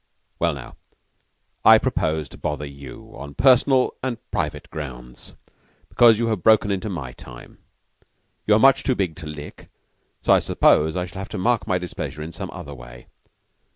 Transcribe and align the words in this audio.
"Well, 0.39 0.55
now, 0.55 0.77
I 1.63 1.77
purpose 1.77 2.27
to 2.29 2.37
bother 2.39 2.65
you, 2.65 3.11
on 3.15 3.35
personal 3.35 3.93
and 4.01 4.17
private 4.31 4.67
grounds, 4.71 5.33
because 5.89 6.17
you 6.17 6.25
have 6.29 6.41
broken 6.41 6.71
into 6.71 6.89
my 6.89 7.11
time. 7.13 7.59
You 8.47 8.55
are 8.55 8.59
much 8.59 8.81
too 8.83 8.95
big 8.95 9.15
to 9.17 9.27
lick, 9.27 9.69
so 10.19 10.33
I 10.33 10.39
suppose 10.39 10.95
I 10.97 11.05
shall 11.05 11.19
have 11.19 11.29
to 11.29 11.37
mark 11.37 11.67
my 11.67 11.77
displeasure 11.77 12.23
in 12.23 12.31
some 12.33 12.49
other 12.49 12.73
way. 12.73 13.09